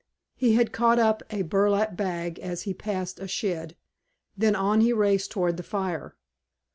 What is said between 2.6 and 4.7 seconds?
he passed a shed; then,